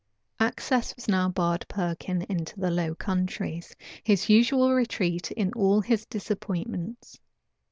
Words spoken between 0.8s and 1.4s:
was now